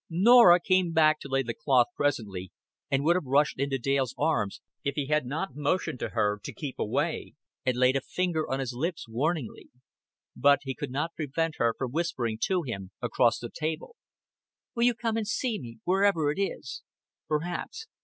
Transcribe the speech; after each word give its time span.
Norah 0.09 0.59
came 0.59 0.93
back 0.93 1.19
to 1.19 1.27
lay 1.29 1.43
the 1.43 1.53
cloth 1.53 1.85
presently, 1.95 2.51
and 2.89 3.03
would 3.03 3.15
have 3.15 3.25
rushed 3.27 3.59
into 3.59 3.77
Dale's 3.77 4.15
arms, 4.17 4.59
if 4.83 4.95
he 4.95 5.05
had 5.05 5.27
not 5.27 5.55
motioned 5.55 5.99
to 5.99 6.09
her 6.09 6.39
to 6.43 6.53
keep 6.53 6.79
away, 6.79 7.35
and 7.67 7.77
laid 7.77 7.95
a 7.95 8.01
finger 8.01 8.49
on 8.49 8.59
his 8.59 8.73
lips 8.73 9.07
warningly. 9.07 9.69
But 10.35 10.61
he 10.63 10.73
could 10.73 10.89
not 10.89 11.13
prevent 11.13 11.57
her 11.59 11.75
from 11.77 11.91
whispering 11.91 12.39
to 12.45 12.63
him 12.63 12.89
across 12.99 13.37
the 13.37 13.51
table. 13.53 13.95
"Will 14.73 14.85
you 14.85 14.95
come 14.95 15.17
and 15.17 15.27
see 15.27 15.59
me, 15.59 15.77
wherever 15.83 16.31
it 16.31 16.41
is?" 16.41 16.81
"Perhaps." 17.27 17.85